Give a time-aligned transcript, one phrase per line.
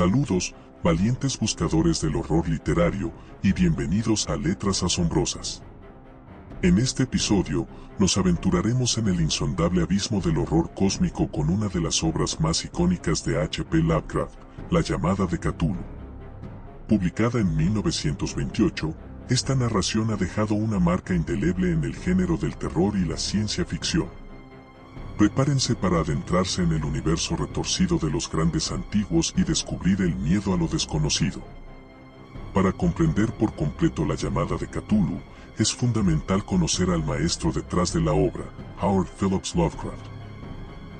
[0.00, 3.12] Saludos, valientes buscadores del horror literario,
[3.42, 5.62] y bienvenidos a Letras Asombrosas.
[6.62, 11.82] En este episodio, nos aventuraremos en el insondable abismo del horror cósmico con una de
[11.82, 13.76] las obras más icónicas de H.P.
[13.76, 14.40] Lovecraft,
[14.70, 15.84] La llamada de Cthulhu.
[16.88, 18.94] Publicada en 1928,
[19.28, 23.66] esta narración ha dejado una marca indeleble en el género del terror y la ciencia
[23.66, 24.08] ficción.
[25.20, 30.54] Prepárense para adentrarse en el universo retorcido de los grandes antiguos y descubrir el miedo
[30.54, 31.42] a lo desconocido.
[32.54, 35.20] Para comprender por completo la llamada de Cthulhu,
[35.58, 38.44] es fundamental conocer al maestro detrás de la obra,
[38.80, 40.06] Howard Phillips Lovecraft.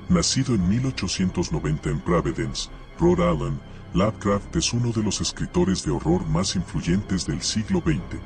[0.07, 2.69] Nacido en 1890 en Providence,
[2.99, 3.59] Rhode Island,
[3.95, 8.21] Lovecraft es uno de los escritores de horror más influyentes del siglo XX.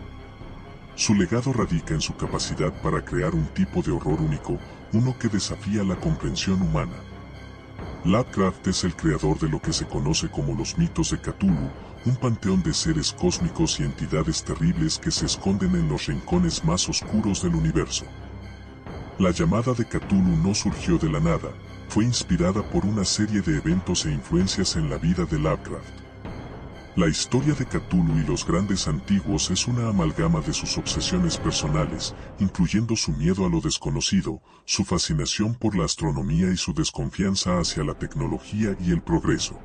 [0.96, 4.60] Su legado radica en su capacidad para crear un tipo de horror único,
[4.94, 6.96] uno que desafía la comprensión humana.
[8.04, 11.70] Lovecraft es el creador de lo que se conoce como los mitos de Cthulhu,
[12.06, 16.88] un panteón de seres cósmicos y entidades terribles que se esconden en los rincones más
[16.88, 18.06] oscuros del universo.
[19.18, 21.50] La llamada de Cthulhu no surgió de la nada,
[21.90, 26.05] fue inspirada por una serie de eventos e influencias en la vida de Lovecraft.
[26.96, 32.16] La historia de Cthulhu y los grandes antiguos es una amalgama de sus obsesiones personales,
[32.40, 37.84] incluyendo su miedo a lo desconocido, su fascinación por la astronomía y su desconfianza hacia
[37.84, 39.60] la tecnología y el progreso.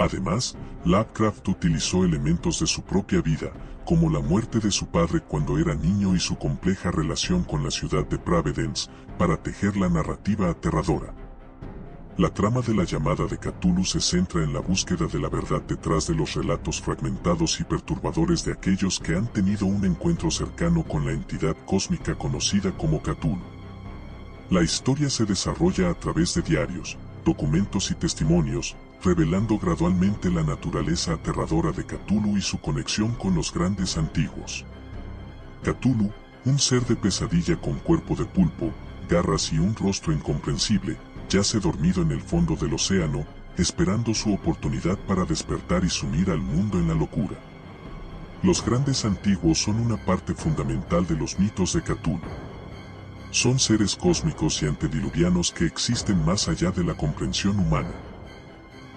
[0.00, 3.52] Además, Lovecraft utilizó elementos de su propia vida,
[3.84, 7.70] como la muerte de su padre cuando era niño y su compleja relación con la
[7.70, 11.14] ciudad de Providence, para tejer la narrativa aterradora.
[12.16, 15.60] La trama de la llamada de Cthulhu se centra en la búsqueda de la verdad
[15.62, 20.84] detrás de los relatos fragmentados y perturbadores de aquellos que han tenido un encuentro cercano
[20.84, 23.42] con la entidad cósmica conocida como Cthulhu.
[24.48, 31.14] La historia se desarrolla a través de diarios, documentos y testimonios, revelando gradualmente la naturaleza
[31.14, 34.64] aterradora de Cthulhu y su conexión con los grandes antiguos.
[35.64, 36.12] Cthulhu,
[36.44, 38.70] un ser de pesadilla con cuerpo de pulpo,
[39.08, 40.96] garras y un rostro incomprensible,
[41.28, 43.24] yace dormido en el fondo del océano,
[43.56, 47.36] esperando su oportunidad para despertar y sumir al mundo en la locura.
[48.42, 52.20] Los grandes antiguos son una parte fundamental de los mitos de Cthulhu.
[53.30, 57.90] Son seres cósmicos y antediluvianos que existen más allá de la comprensión humana.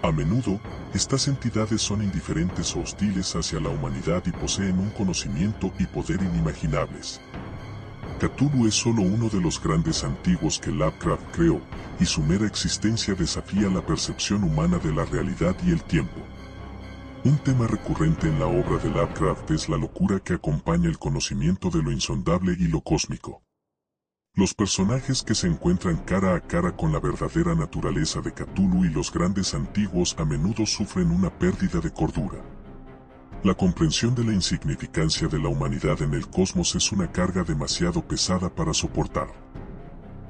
[0.03, 0.59] A menudo,
[0.93, 6.21] estas entidades son indiferentes o hostiles hacia la humanidad y poseen un conocimiento y poder
[6.21, 7.19] inimaginables.
[8.17, 11.61] Cthulhu es solo uno de los grandes antiguos que Lovecraft creó,
[11.99, 16.21] y su mera existencia desafía la percepción humana de la realidad y el tiempo.
[17.23, 21.69] Un tema recurrente en la obra de Lovecraft es la locura que acompaña el conocimiento
[21.69, 23.43] de lo insondable y lo cósmico.
[24.33, 28.89] Los personajes que se encuentran cara a cara con la verdadera naturaleza de Cthulhu y
[28.89, 32.39] los grandes antiguos a menudo sufren una pérdida de cordura.
[33.43, 38.01] La comprensión de la insignificancia de la humanidad en el cosmos es una carga demasiado
[38.01, 39.27] pesada para soportar.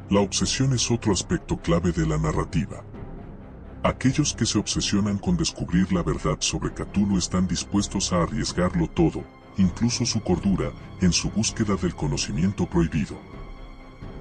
[0.09, 2.83] La obsesión es otro aspecto clave de la narrativa.
[3.81, 9.23] Aquellos que se obsesionan con descubrir la verdad sobre Cthulhu están dispuestos a arriesgarlo todo,
[9.57, 13.17] incluso su cordura, en su búsqueda del conocimiento prohibido.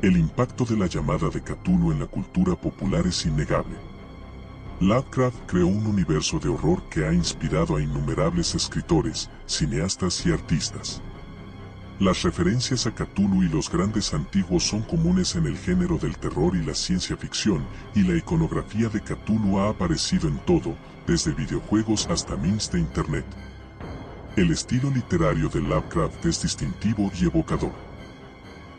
[0.01, 3.77] El impacto de la llamada de Cthulhu en la cultura popular es innegable.
[4.81, 11.01] Lovecraft creó un universo de horror que ha inspirado a innumerables escritores, cineastas y artistas.
[11.99, 16.55] Las referencias a Cthulhu y los grandes antiguos son comunes en el género del terror
[16.55, 20.77] y la ciencia ficción, y la iconografía de Cthulhu ha aparecido en todo,
[21.07, 23.25] desde videojuegos hasta memes de Internet.
[24.37, 27.86] El estilo literario de Lovecraft es distintivo y evocador.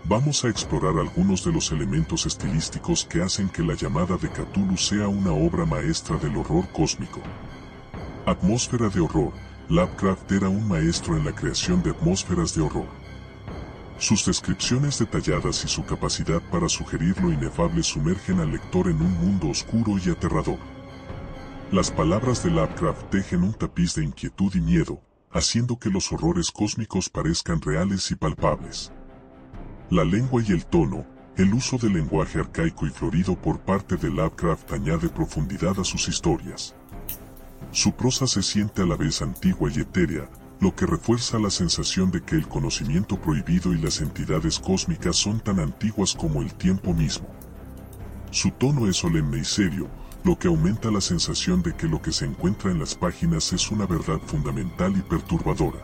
[0.09, 4.78] Vamos a explorar algunos de los elementos estilísticos que hacen que la llamada de Cthulhu
[4.78, 7.19] sea una obra maestra del horror cósmico.
[8.25, 9.33] Atmósfera de horror.
[9.68, 12.88] Lovecraft era un maestro en la creación de atmósferas de horror.
[13.98, 19.12] Sus descripciones detalladas y su capacidad para sugerir lo inefable sumergen al lector en un
[19.12, 20.59] mundo oscuro y aterrador.
[21.69, 25.01] Las palabras de Lovecraft tejen un tapiz de inquietud y miedo,
[25.31, 28.94] haciendo que los horrores cósmicos parezcan reales y palpables.
[29.89, 31.06] La lengua y el tono,
[31.38, 36.10] el uso del lenguaje arcaico y florido por parte de Lovecraft añade profundidad a sus
[36.10, 36.75] historias.
[37.72, 40.30] Su prosa se siente a la vez antigua y etérea,
[40.60, 45.39] lo que refuerza la sensación de que el conocimiento prohibido y las entidades cósmicas son
[45.39, 47.30] tan antiguas como el tiempo mismo.
[48.31, 49.88] Su tono es solemne y serio,
[50.25, 53.72] lo que aumenta la sensación de que lo que se encuentra en las páginas es
[53.72, 55.80] una verdad fundamental y perturbadora.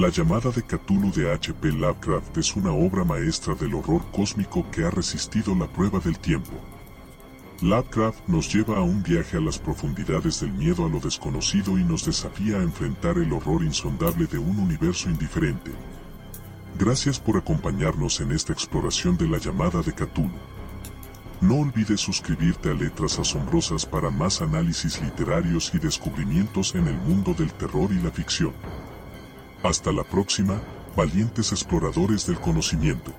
[0.00, 1.72] La llamada de Cthulhu de H.P.
[1.72, 6.52] Lovecraft es una obra maestra del horror cósmico que ha resistido la prueba del tiempo.
[7.60, 11.84] Lovecraft nos lleva a un viaje a las profundidades del miedo a lo desconocido y
[11.84, 15.70] nos desafía a enfrentar el horror insondable de un universo indiferente.
[16.78, 20.30] Gracias por acompañarnos en esta exploración de la llamada de Cthulhu.
[21.42, 27.34] No olvides suscribirte a Letras Asombrosas para más análisis literarios y descubrimientos en el mundo
[27.34, 28.54] del terror y la ficción.
[29.62, 30.58] Hasta la próxima,
[30.96, 33.12] valientes exploradores del conocimiento.